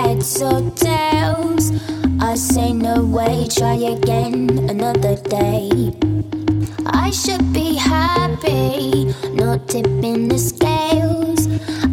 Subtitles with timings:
[0.00, 1.72] heads or tails.
[2.20, 5.92] I say no way, try again another day.
[6.86, 11.40] I should be happy, not tipping the scales.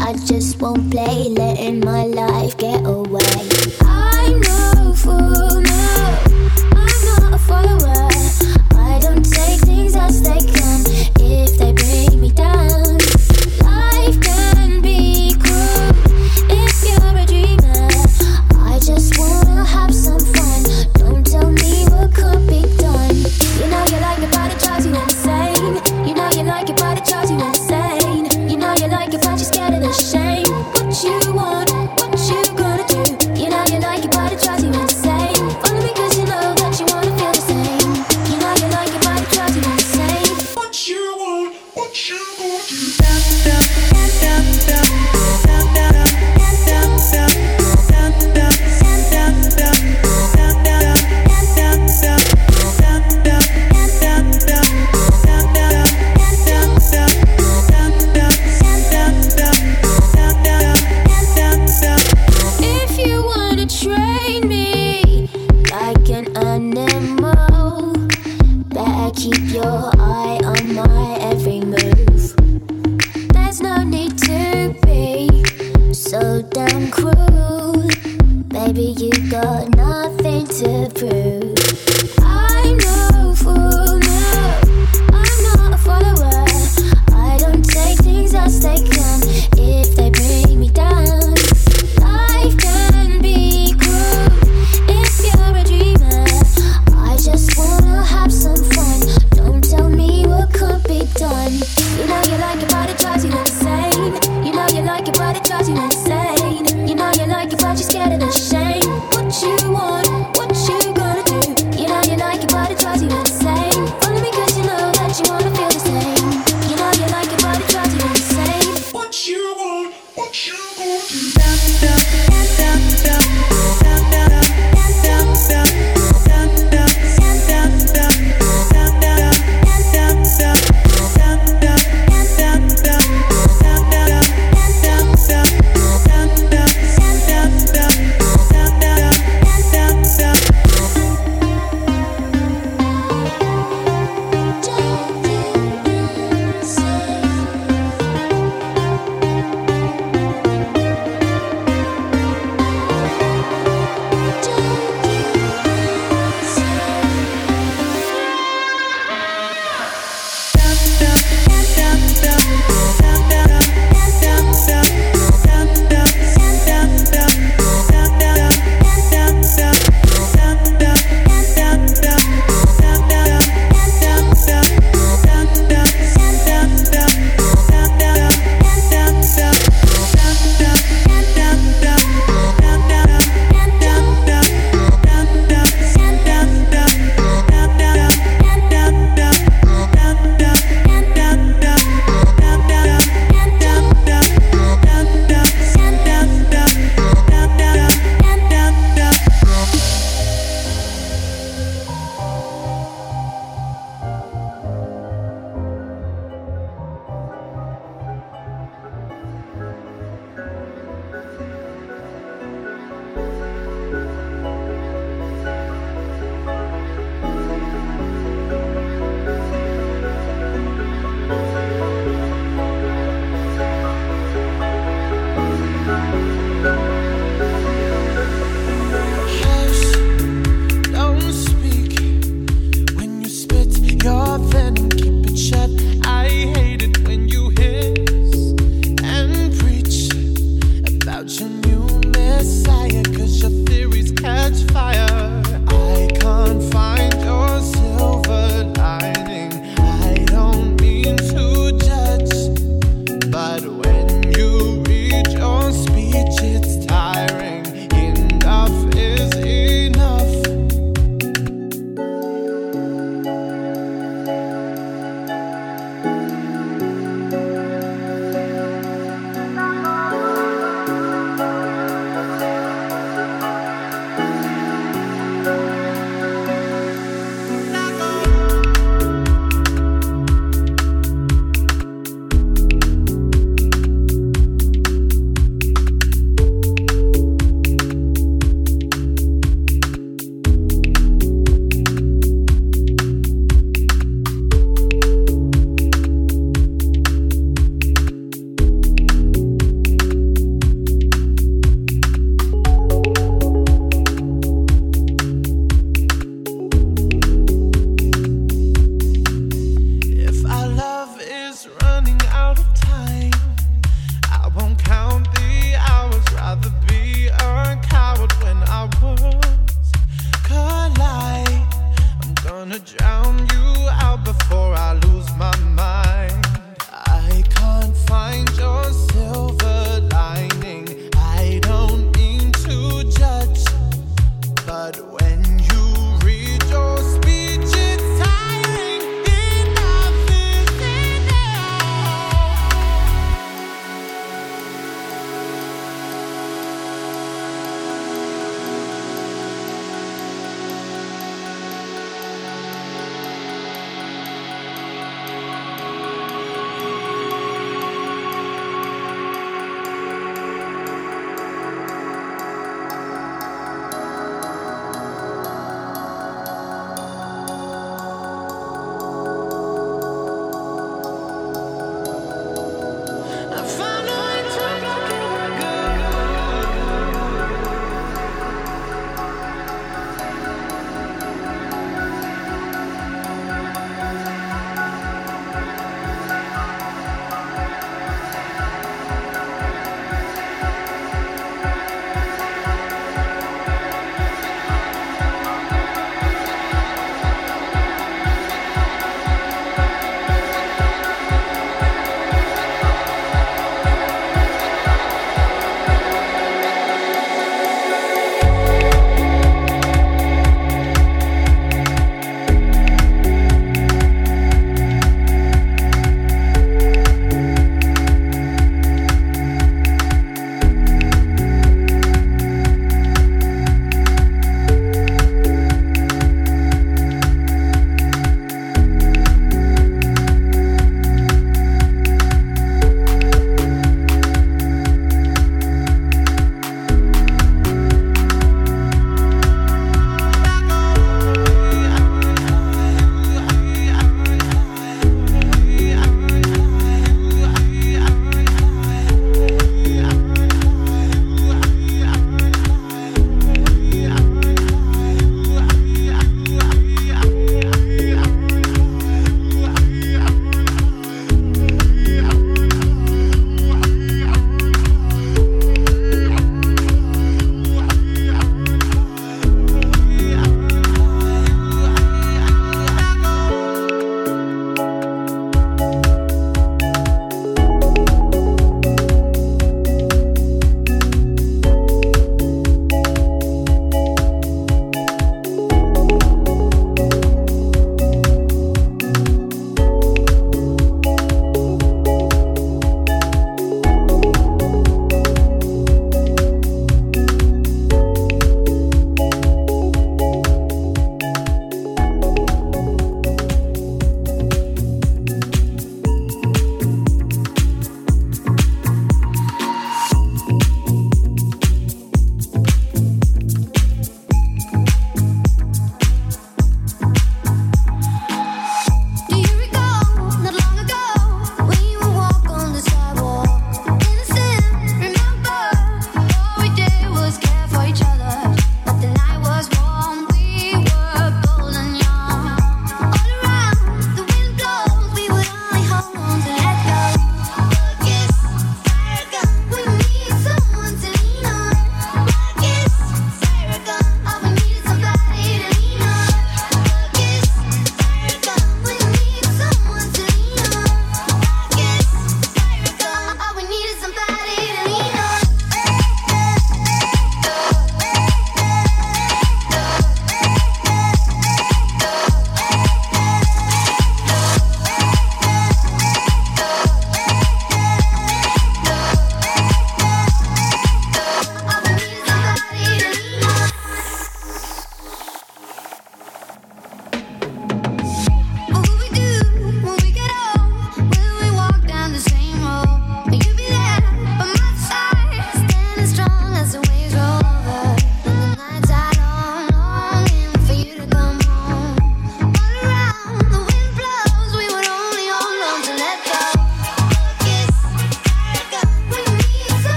[0.00, 2.99] I just won't play, letting my life get away.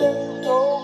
[0.00, 0.06] Oh.
[0.06, 0.79] oh, oh.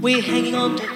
[0.00, 0.89] Blow them all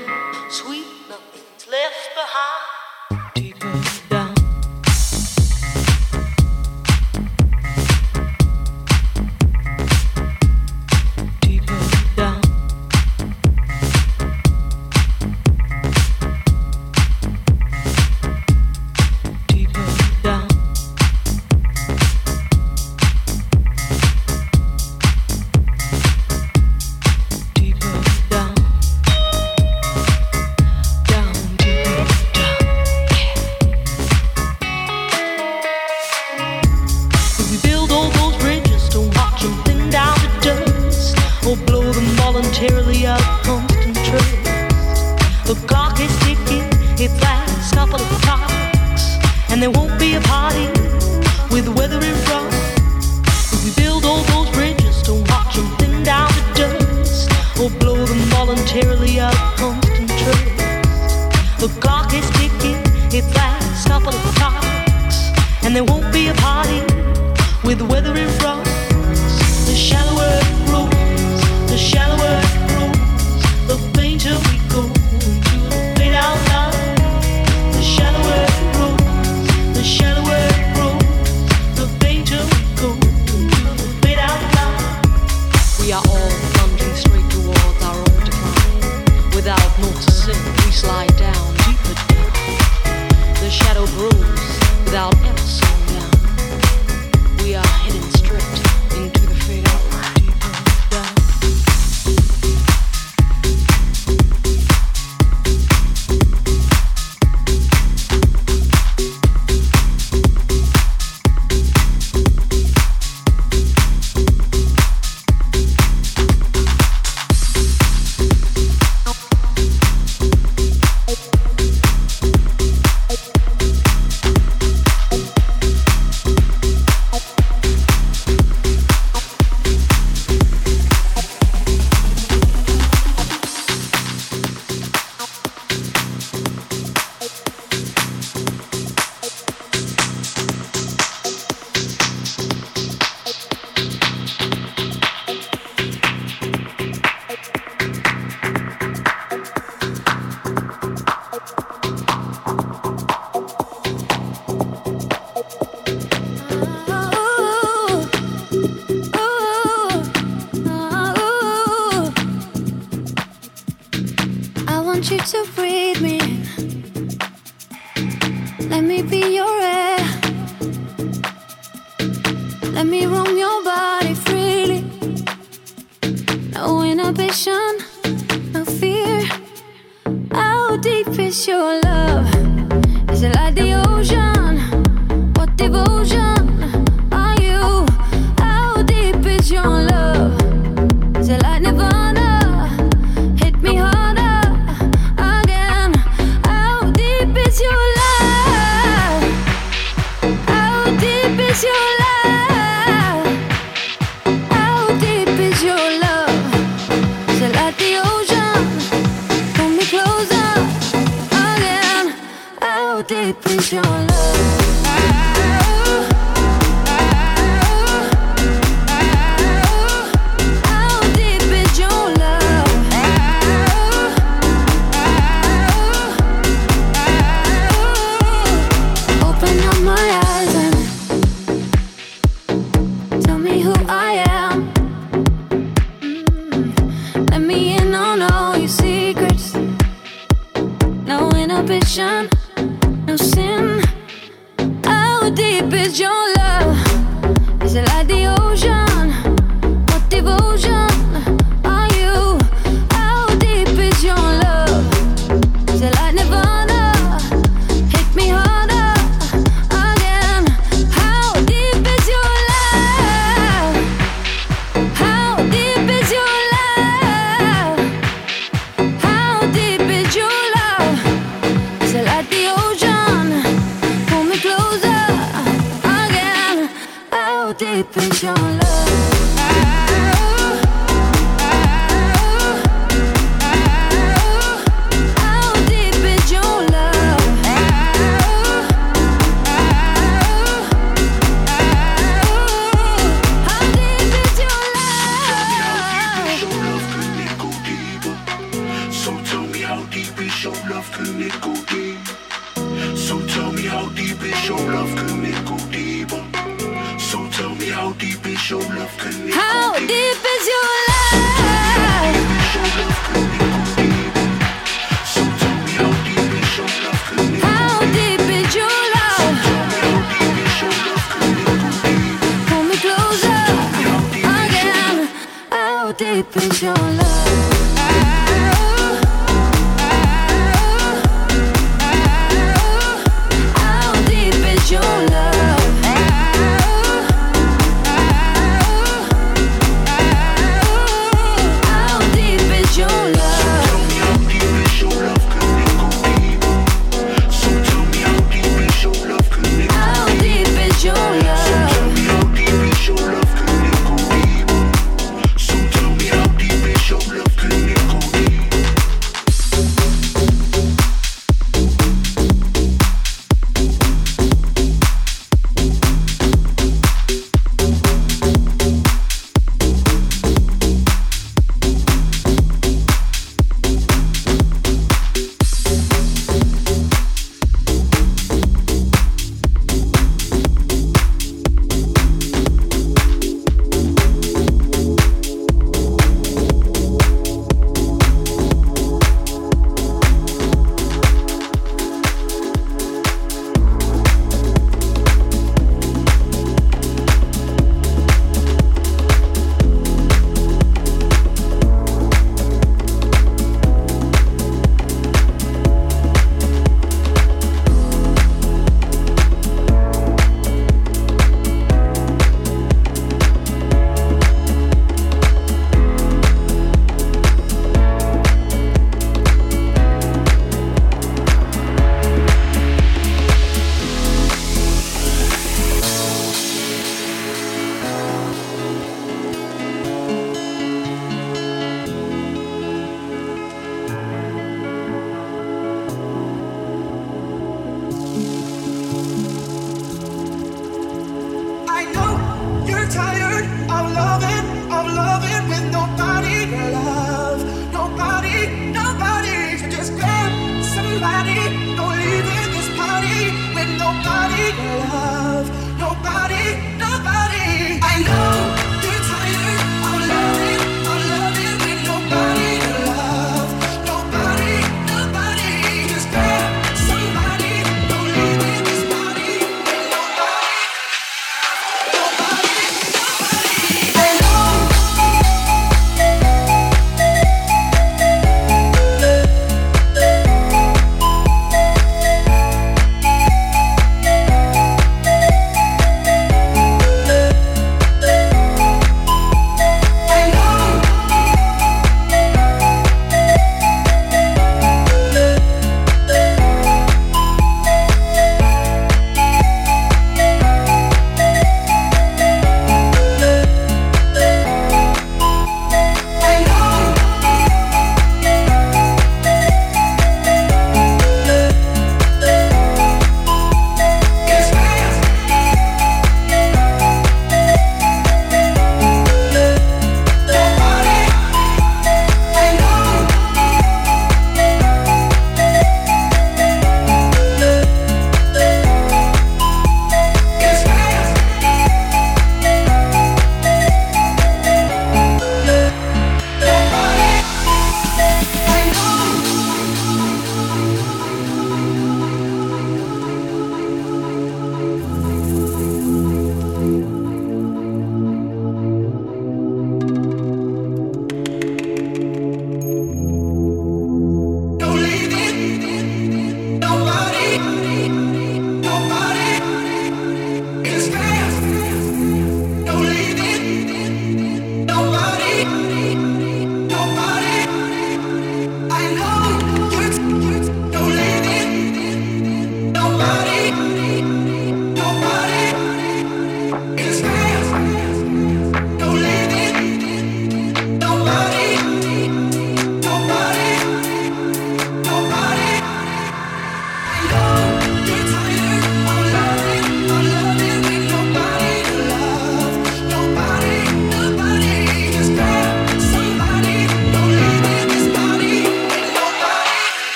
[181.82, 182.34] love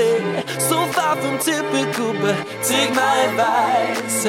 [0.00, 4.24] say so far from typical, but take my advice.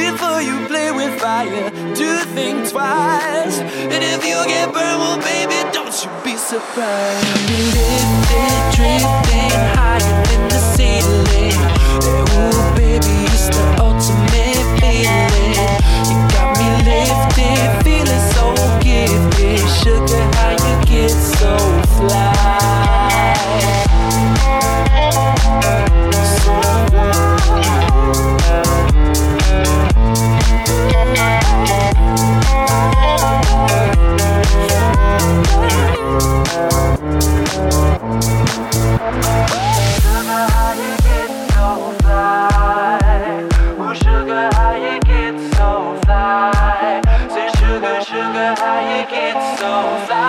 [0.00, 3.56] Before you play with fire, do think twice.
[3.92, 7.26] And if you get burned, well, baby, don't you be surprised.
[7.46, 10.21] Drifting, drifting hiding.
[49.62, 49.68] so
[50.08, 50.21] fast.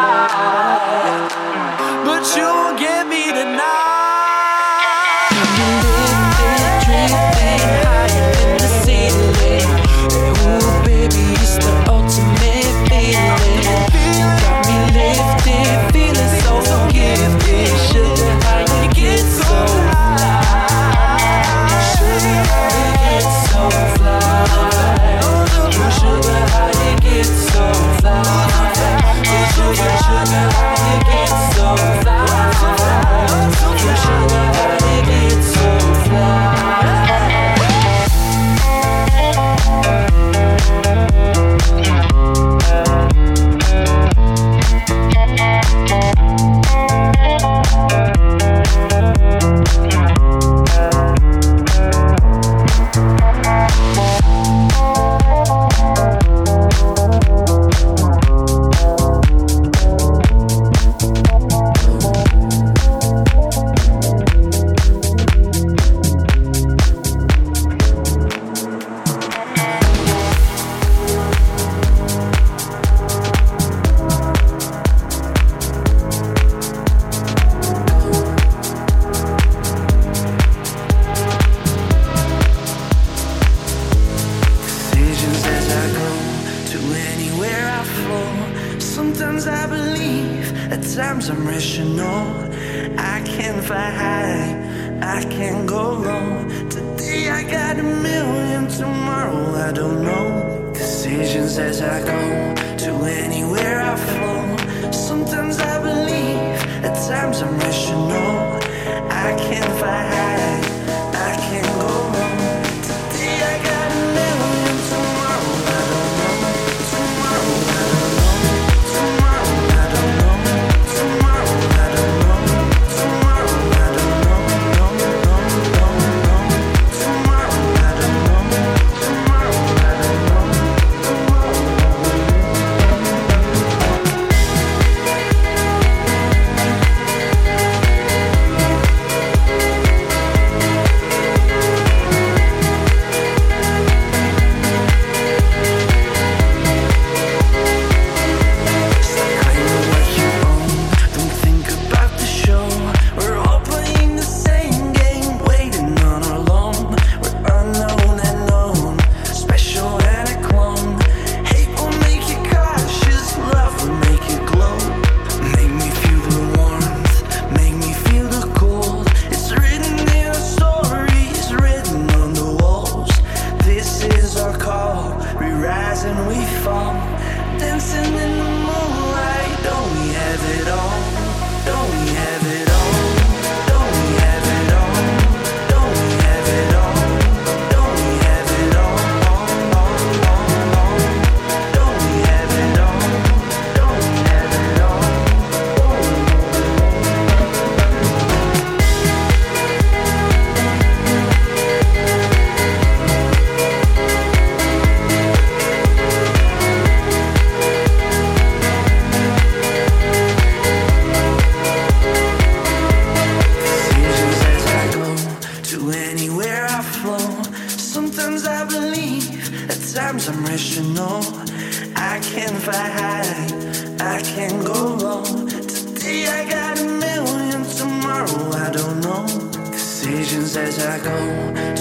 [225.22, 229.26] Today I got a million, tomorrow I don't know.
[229.72, 231.18] Decisions as I go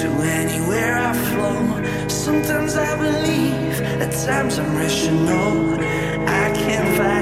[0.00, 2.08] to anywhere I flow.
[2.08, 5.80] Sometimes I believe, at times I'm rational.
[6.28, 7.21] I can't fight.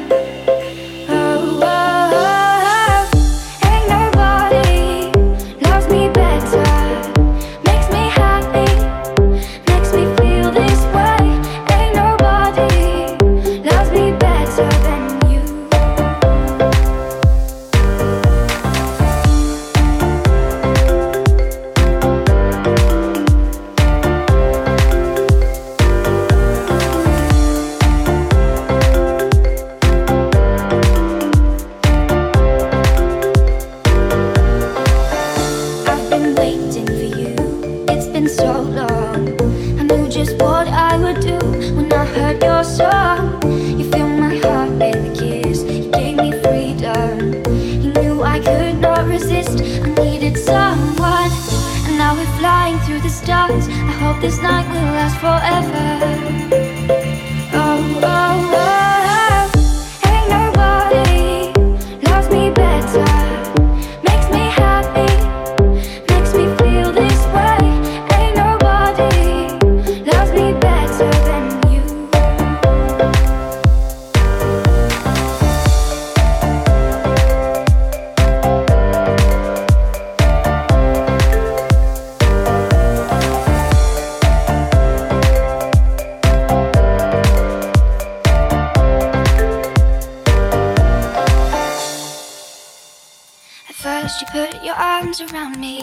[95.11, 95.81] arms around me.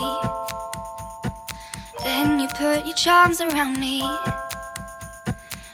[2.03, 4.03] Then you put your charms around me.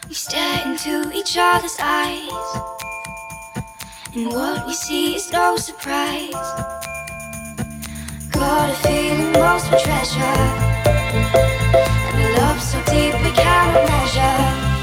[0.08, 2.30] We stare into each other's eyes.
[4.14, 6.32] And what we see is no surprise.
[8.32, 10.40] Got a feeling most for treasure.
[12.10, 14.73] And a love so deep we cannot measure.